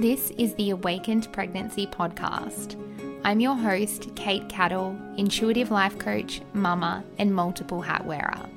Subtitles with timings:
[0.00, 2.76] This is the Awakened Pregnancy Podcast.
[3.24, 8.48] I'm your host, Kate Cattle, intuitive life coach, mama, and multiple hat wearer.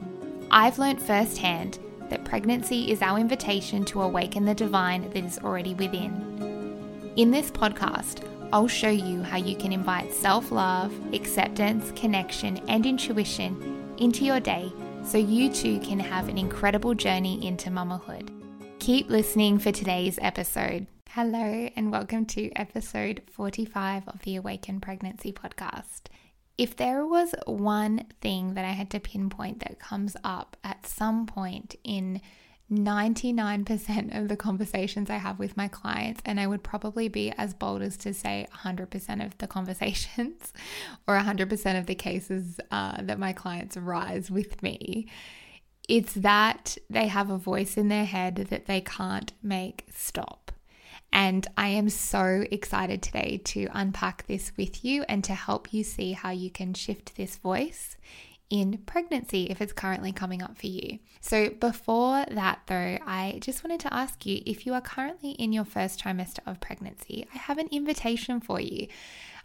[0.51, 1.79] I've learnt firsthand
[2.11, 7.11] that pregnancy is our invitation to awaken the divine that is already within.
[7.15, 8.23] In this podcast,
[8.53, 14.39] I'll show you how you can invite self love, acceptance, connection, and intuition into your
[14.39, 14.71] day
[15.03, 18.29] so you too can have an incredible journey into mamahood.
[18.77, 20.85] Keep listening for today's episode.
[21.15, 26.03] Hello, and welcome to episode 45 of the Awaken Pregnancy podcast.
[26.57, 31.25] If there was one thing that I had to pinpoint that comes up at some
[31.25, 32.21] point in
[32.71, 37.53] 99% of the conversations I have with my clients, and I would probably be as
[37.53, 40.53] bold as to say 100% of the conversations
[41.09, 45.09] or 100% of the cases uh, that my clients rise with me,
[45.89, 50.53] it's that they have a voice in their head that they can't make stop.
[51.13, 55.83] And I am so excited today to unpack this with you and to help you
[55.83, 57.97] see how you can shift this voice
[58.49, 60.99] in pregnancy if it's currently coming up for you.
[61.21, 65.53] So, before that though, I just wanted to ask you if you are currently in
[65.53, 68.87] your first trimester of pregnancy, I have an invitation for you.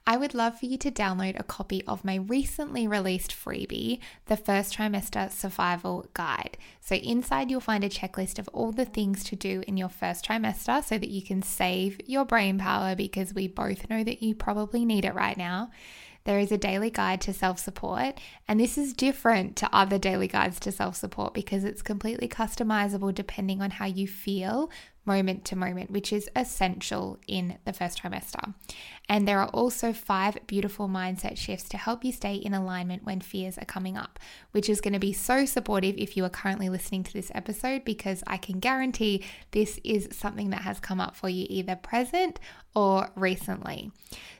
[0.09, 4.37] I would love for you to download a copy of my recently released freebie, the
[4.37, 6.57] First Trimester Survival Guide.
[6.81, 10.25] So, inside you'll find a checklist of all the things to do in your first
[10.25, 14.37] trimester so that you can save your brain power because we both know that you
[14.37, 15.73] probably need it right now.
[16.23, 20.29] There is a daily guide to self support, and this is different to other daily
[20.29, 24.71] guides to self support because it's completely customizable depending on how you feel
[25.07, 28.55] moment to moment, which is essential in the first trimester.
[29.09, 33.21] And there are also five beautiful mindset shifts to help you stay in alignment when
[33.21, 34.19] fears are coming up,
[34.51, 37.85] which is going to be so supportive if you are currently listening to this episode
[37.85, 42.41] because I can guarantee this is something that has come up for you either present
[42.75, 43.91] or recently.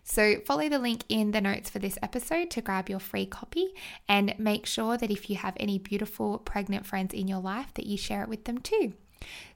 [0.05, 3.73] So, follow the link in the notes for this episode to grab your free copy
[4.09, 7.87] and make sure that if you have any beautiful pregnant friends in your life that
[7.87, 8.93] you share it with them too.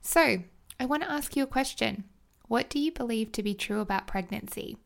[0.00, 0.42] So,
[0.80, 2.04] I want to ask you a question.
[2.48, 4.78] What do you believe to be true about pregnancy?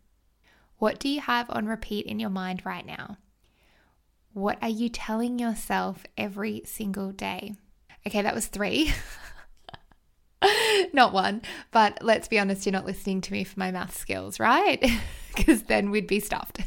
[0.78, 3.19] What do you have on repeat in your mind right now?
[4.32, 7.55] What are you telling yourself every single day?
[8.05, 8.93] Okay, that was three.
[10.93, 14.41] not one, but let's be honest, you're not listening to me for my math skills,
[14.41, 14.84] right?
[15.37, 16.61] Because then we'd be stuffed.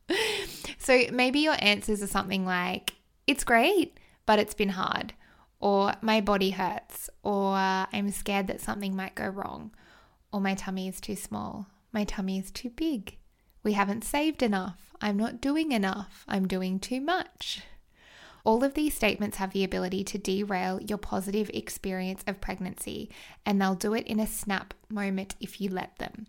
[0.78, 5.14] so maybe your answers are something like, it's great, but it's been hard
[5.60, 9.72] or my body hurts, or I'm scared that something might go wrong,
[10.32, 13.16] or my tummy is too small, my tummy is too big,
[13.62, 17.62] we haven't saved enough, I'm not doing enough, I'm doing too much.
[18.44, 23.10] All of these statements have the ability to derail your positive experience of pregnancy,
[23.44, 26.28] and they'll do it in a snap moment if you let them.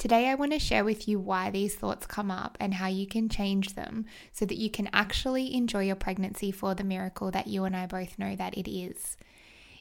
[0.00, 3.06] Today, I want to share with you why these thoughts come up and how you
[3.06, 7.48] can change them so that you can actually enjoy your pregnancy for the miracle that
[7.48, 9.18] you and I both know that it is.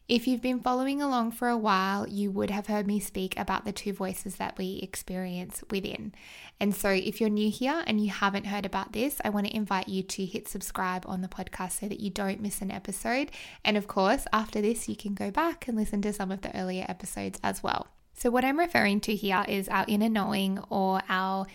[0.10, 3.64] If you've been following along for a while, you would have heard me speak about
[3.64, 6.14] the two voices that we experience within.
[6.60, 9.56] And so, if you're new here and you haven't heard about this, I want to
[9.56, 13.32] invite you to hit subscribe on the podcast so that you don't miss an episode.
[13.64, 16.54] And of course, after this, you can go back and listen to some of the
[16.60, 17.88] earlier episodes as well.
[18.20, 21.48] So, what I'm referring to here is our inner knowing or our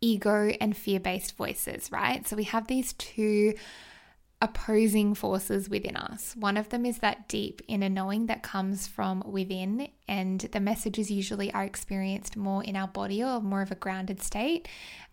[0.00, 2.26] ego and fear based voices, right?
[2.26, 3.54] So, we have these two
[4.42, 6.34] opposing forces within us.
[6.34, 11.08] One of them is that deep inner knowing that comes from within, and the messages
[11.08, 14.66] usually are experienced more in our body or more of a grounded state.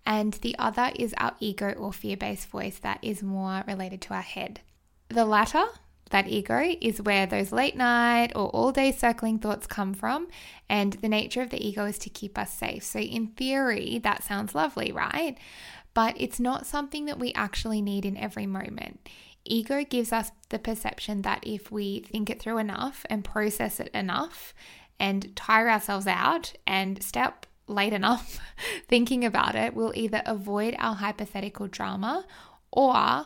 [0.07, 4.15] And the other is our ego or fear based voice that is more related to
[4.15, 4.61] our head.
[5.09, 5.65] The latter
[6.11, 10.27] that ego is where those late night or all day circling thoughts come from.
[10.69, 12.83] And the nature of the ego is to keep us safe.
[12.83, 15.37] So, in theory, that sounds lovely, right?
[15.93, 19.07] But it's not something that we actually need in every moment.
[19.45, 23.89] Ego gives us the perception that if we think it through enough and process it
[23.93, 24.53] enough
[24.99, 28.39] and tire ourselves out and step late enough
[28.87, 32.25] thinking about it, we'll either avoid our hypothetical drama
[32.71, 33.25] or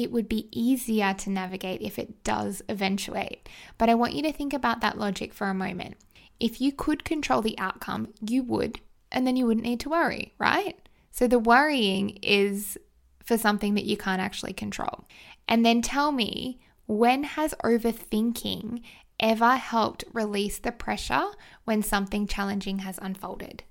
[0.00, 3.48] it would be easier to navigate if it does eventuate.
[3.76, 5.96] But I want you to think about that logic for a moment.
[6.40, 8.80] If you could control the outcome, you would,
[9.12, 10.76] and then you wouldn't need to worry, right?
[11.10, 12.78] So the worrying is
[13.22, 15.04] for something that you can't actually control.
[15.46, 18.82] And then tell me, when has overthinking
[19.20, 21.26] ever helped release the pressure
[21.64, 23.64] when something challenging has unfolded?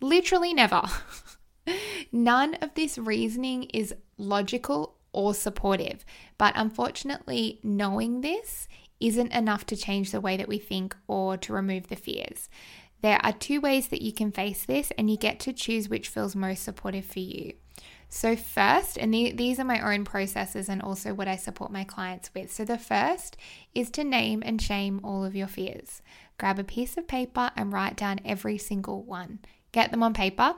[0.00, 0.82] Literally never.
[2.12, 6.04] None of this reasoning is logical or supportive.
[6.38, 8.68] But unfortunately, knowing this
[9.00, 12.48] isn't enough to change the way that we think or to remove the fears.
[13.02, 16.08] There are two ways that you can face this, and you get to choose which
[16.08, 17.54] feels most supportive for you.
[18.08, 21.84] So, first, and the, these are my own processes and also what I support my
[21.84, 22.52] clients with.
[22.52, 23.36] So, the first
[23.74, 26.02] is to name and shame all of your fears.
[26.38, 29.40] Grab a piece of paper and write down every single one.
[29.72, 30.54] Get them on paper.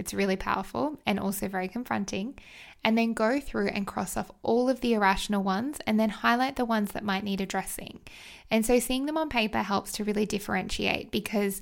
[0.00, 2.38] It's really powerful and also very confronting.
[2.82, 6.56] And then go through and cross off all of the irrational ones and then highlight
[6.56, 8.00] the ones that might need addressing.
[8.50, 11.60] And so, seeing them on paper helps to really differentiate because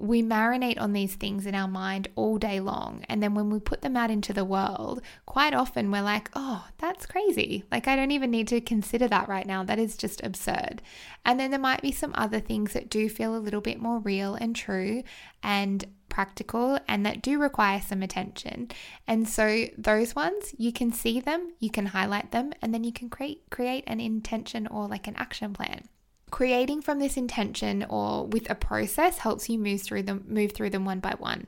[0.00, 3.04] we marinate on these things in our mind all day long.
[3.08, 6.66] And then when we put them out into the world, quite often we're like, oh,
[6.78, 7.64] that's crazy.
[7.70, 9.62] Like, I don't even need to consider that right now.
[9.62, 10.80] That is just absurd.
[11.24, 13.98] And then there might be some other things that do feel a little bit more
[13.98, 15.02] real and true
[15.42, 18.70] and practical and that do require some attention.
[19.06, 22.92] And so those ones, you can see them, you can highlight them, and then you
[22.92, 25.88] can create create an intention or like an action plan
[26.30, 30.70] creating from this intention or with a process helps you move through them move through
[30.70, 31.46] them one by one.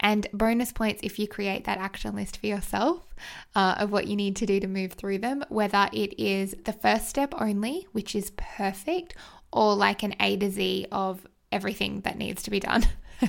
[0.00, 3.06] And bonus points if you create that action list for yourself
[3.54, 6.72] uh, of what you need to do to move through them whether it is the
[6.72, 9.14] first step only which is perfect
[9.52, 12.84] or like an a to z of everything that needs to be done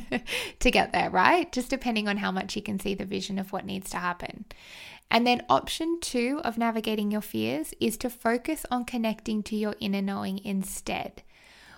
[0.59, 1.51] to get there right?
[1.51, 4.45] Just depending on how much you can see the vision of what needs to happen
[5.09, 9.75] and then, option two of navigating your fears is to focus on connecting to your
[9.79, 11.23] inner knowing instead.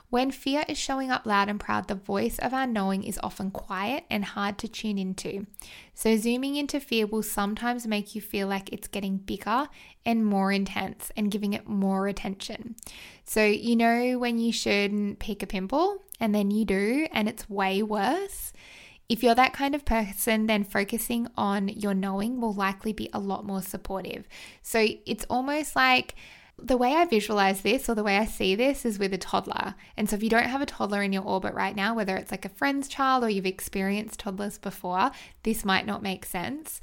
[0.10, 3.51] When fear is showing up loud and proud, the voice of our knowing is often
[3.51, 5.48] quiet and hard to tune into.
[5.94, 9.68] So, zooming into fear will sometimes make you feel like it's getting bigger
[10.06, 12.75] and more intense and giving it more attention.
[13.25, 17.50] So, you know, when you shouldn't pick a pimple and then you do, and it's
[17.50, 18.54] way worse.
[19.07, 23.19] If you're that kind of person, then focusing on your knowing will likely be a
[23.19, 24.27] lot more supportive.
[24.63, 26.15] So it's almost like
[26.57, 29.75] the way I visualize this or the way I see this is with a toddler.
[29.97, 32.31] And so if you don't have a toddler in your orbit right now, whether it's
[32.31, 35.11] like a friend's child or you've experienced toddlers before,
[35.43, 36.79] this might not make sense.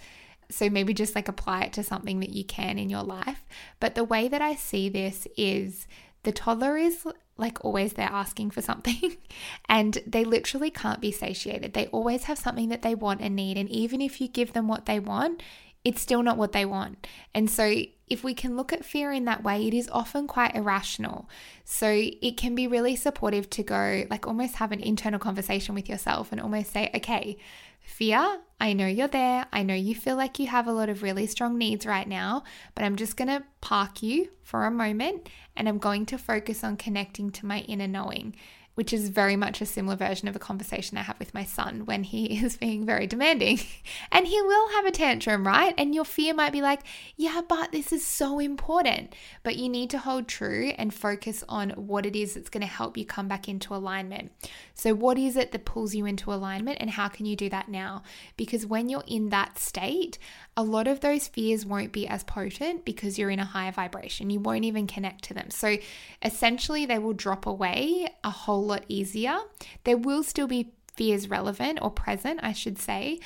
[0.51, 3.45] So maybe just like apply it to something that you can in your life.
[3.81, 5.87] But the way that I see this is
[6.25, 7.07] the toddler is
[7.43, 9.17] like always they're asking for something
[9.69, 11.75] and they literally can't be satiated.
[11.75, 13.59] They always have something that they want and need.
[13.59, 15.43] And even if you give them what they want,
[15.85, 17.07] it's still not what they want.
[17.35, 20.55] And so, if we can look at fear in that way, it is often quite
[20.55, 21.29] irrational.
[21.65, 25.89] So, it can be really supportive to go, like, almost have an internal conversation with
[25.89, 27.37] yourself and almost say, okay,
[27.81, 29.45] fear, I know you're there.
[29.53, 32.45] I know you feel like you have a lot of really strong needs right now,
[32.77, 36.63] but I'm just going to park you for a moment and I'm going to focus
[36.63, 38.37] on connecting to my inner knowing
[38.75, 41.85] which is very much a similar version of a conversation I have with my son
[41.85, 43.61] when he is being very demanding.
[44.13, 45.75] and he will have a tantrum, right?
[45.77, 46.81] And your fear might be like,
[47.17, 49.15] yeah, but this is so important.
[49.43, 52.67] But you need to hold true and focus on what it is that's going to
[52.67, 54.33] help you come back into alignment.
[54.75, 57.69] So, what is it that pulls you into alignment, and how can you do that
[57.69, 58.03] now?
[58.37, 60.19] Because when you're in that state,
[60.57, 64.31] a lot of those fears won't be as potent because you're in a higher vibration.
[64.31, 65.51] You won't even connect to them.
[65.51, 65.77] So
[66.23, 69.39] essentially, they will drop away a whole lot easier.
[69.85, 73.21] There will still be fears relevant or present, I should say.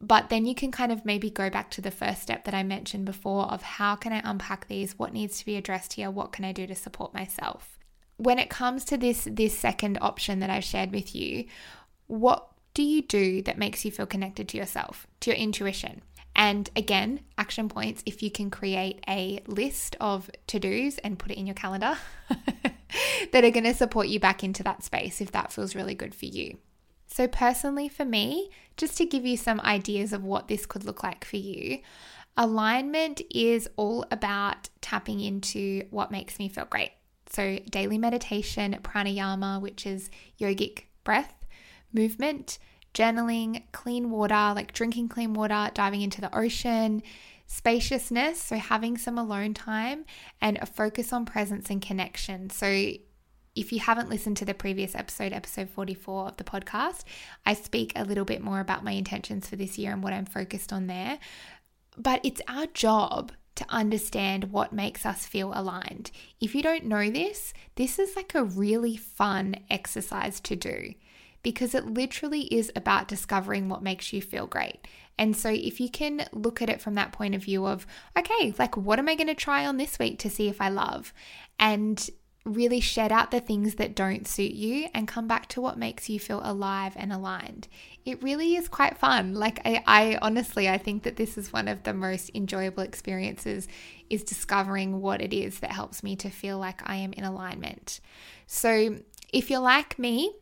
[0.00, 2.64] But then you can kind of maybe go back to the first step that I
[2.64, 4.98] mentioned before of how can I unpack these?
[4.98, 6.10] What needs to be addressed here?
[6.10, 7.78] What can I do to support myself?
[8.16, 11.46] When it comes to this this second option that I've shared with you,
[12.08, 16.02] what do you do that makes you feel connected to yourself, to your intuition?
[16.34, 21.30] And again, action points if you can create a list of to dos and put
[21.30, 21.98] it in your calendar
[23.32, 26.14] that are going to support you back into that space if that feels really good
[26.14, 26.58] for you.
[27.06, 31.02] So, personally, for me, just to give you some ideas of what this could look
[31.02, 31.80] like for you,
[32.38, 36.92] alignment is all about tapping into what makes me feel great.
[37.28, 40.08] So, daily meditation, pranayama, which is
[40.40, 41.34] yogic breath,
[41.92, 42.58] movement,
[42.94, 47.02] journaling, clean water, like drinking clean water, diving into the ocean,
[47.46, 50.04] spaciousness, so having some alone time,
[50.40, 52.50] and a focus on presence and connection.
[52.50, 52.92] So,
[53.54, 57.04] if you haven't listened to the previous episode, episode 44 of the podcast,
[57.44, 60.24] I speak a little bit more about my intentions for this year and what I'm
[60.24, 61.18] focused on there.
[61.98, 66.10] But it's our job to understand what makes us feel aligned.
[66.40, 70.94] If you don't know this, this is like a really fun exercise to do
[71.42, 74.86] because it literally is about discovering what makes you feel great.
[75.18, 77.86] And so, if you can look at it from that point of view of,
[78.18, 80.68] okay, like what am I going to try on this week to see if I
[80.68, 81.12] love?
[81.58, 82.08] And
[82.44, 86.08] really shed out the things that don't suit you and come back to what makes
[86.08, 87.68] you feel alive and aligned.
[88.04, 89.34] It really is quite fun.
[89.34, 93.68] Like I, I honestly I think that this is one of the most enjoyable experiences
[94.10, 98.00] is discovering what it is that helps me to feel like I am in alignment.
[98.46, 98.96] So
[99.32, 100.32] if you're like me,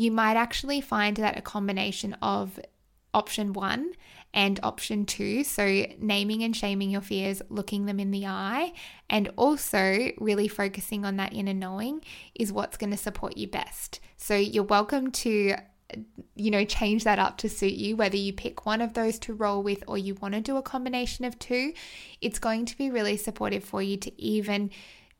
[0.00, 2.58] you might actually find that a combination of
[3.12, 3.92] option one
[4.32, 5.44] and option two.
[5.44, 8.72] So, naming and shaming your fears, looking them in the eye,
[9.10, 12.02] and also really focusing on that inner knowing
[12.34, 14.00] is what's going to support you best.
[14.16, 15.56] So, you're welcome to
[16.36, 19.34] you know, change that up to suit you, whether you pick one of those to
[19.34, 21.72] roll with or you want to do a combination of two.
[22.20, 24.70] It's going to be really supportive for you to even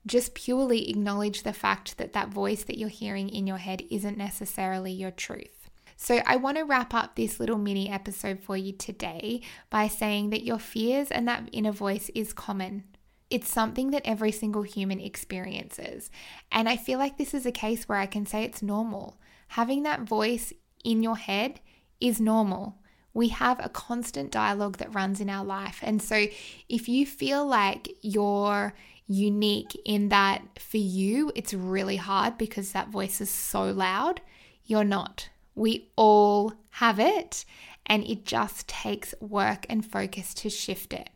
[0.06, 4.16] just purely acknowledge the fact that that voice that you're hearing in your head isn't
[4.16, 5.70] necessarily your truth.
[5.96, 10.30] So, I want to wrap up this little mini episode for you today by saying
[10.30, 12.84] that your fears and that inner voice is common.
[13.28, 16.10] It's something that every single human experiences.
[16.50, 19.20] And I feel like this is a case where I can say it's normal.
[19.48, 20.54] Having that voice
[20.84, 21.60] in your head
[22.00, 22.78] is normal.
[23.12, 25.80] We have a constant dialogue that runs in our life.
[25.82, 26.26] And so,
[26.70, 28.72] if you feel like you're
[29.10, 34.20] unique in that for you, it's really hard because that voice is so loud,
[34.64, 35.28] you're not.
[35.56, 37.44] We all have it,
[37.86, 41.10] and it just takes work and focus to shift it.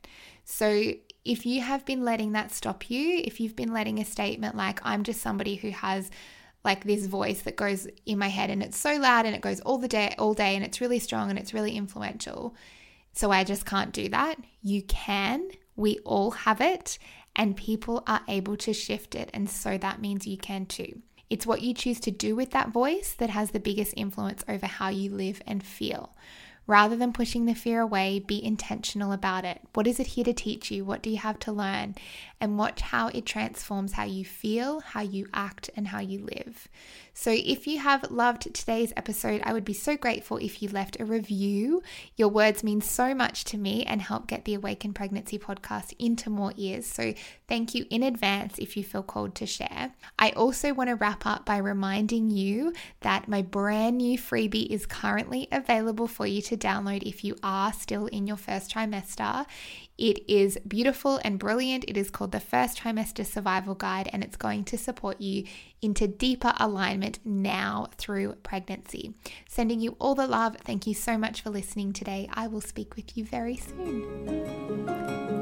[0.45, 4.57] So, if you have been letting that stop you, if you've been letting a statement
[4.57, 6.11] like, I'm just somebody who has
[6.65, 9.61] like this voice that goes in my head and it's so loud and it goes
[9.61, 12.55] all the day all day and it's really strong and it's really influential
[13.13, 15.47] so i just can't do that you can
[15.77, 16.99] we all have it
[17.37, 21.47] and people are able to shift it and so that means you can too it's
[21.47, 24.89] what you choose to do with that voice that has the biggest influence over how
[24.89, 26.15] you live and feel.
[26.67, 29.61] Rather than pushing the fear away, be intentional about it.
[29.75, 30.85] What is it here to teach you?
[30.85, 31.95] What do you have to learn?
[32.41, 36.69] And watch how it transforms how you feel, how you act, and how you live.
[37.17, 40.99] So, if you have loved today's episode, I would be so grateful if you left
[40.99, 41.81] a review.
[42.17, 46.29] Your words mean so much to me and help get the Awaken Pregnancy podcast into
[46.29, 46.87] more ears.
[46.87, 47.15] So,
[47.47, 49.93] thank you in advance if you feel called to share.
[50.19, 54.85] I also want to wrap up by reminding you that my brand new freebie is
[54.85, 59.47] currently available for you to download if you are still in your first trimester.
[59.97, 61.85] It is beautiful and brilliant.
[61.87, 65.45] It is called the First Trimester Survival Guide, and it's going to support you
[65.85, 69.15] into deeper alignment now through pregnancy.
[69.47, 70.57] Sending you all the love.
[70.65, 72.29] Thank you so much for listening today.
[72.33, 74.87] I will speak with you very soon.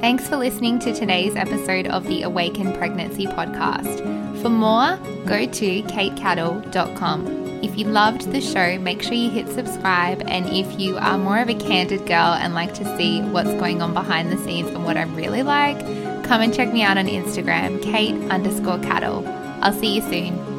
[0.01, 4.03] Thanks for listening to today's episode of the Awaken Pregnancy podcast.
[4.43, 4.97] For more,
[5.27, 7.43] go to katecattle.com.
[7.63, 10.23] If you loved the show, make sure you hit subscribe.
[10.27, 13.81] And if you are more of a candid girl and like to see what's going
[13.81, 15.79] on behind the scenes and what I'm really like,
[16.25, 19.23] come and check me out on Instagram, Kate underscore cattle.
[19.62, 20.52] I'll see you soon.